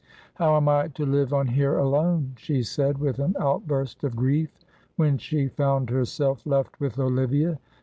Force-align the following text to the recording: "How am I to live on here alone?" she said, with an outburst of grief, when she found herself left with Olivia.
"How 0.33 0.57
am 0.57 0.67
I 0.67 0.87
to 0.87 1.05
live 1.05 1.31
on 1.31 1.45
here 1.49 1.77
alone?" 1.77 2.33
she 2.35 2.63
said, 2.63 2.97
with 2.97 3.19
an 3.19 3.35
outburst 3.39 4.03
of 4.03 4.15
grief, 4.15 4.49
when 4.95 5.19
she 5.19 5.47
found 5.47 5.91
herself 5.91 6.43
left 6.47 6.79
with 6.79 6.97
Olivia. 6.97 7.59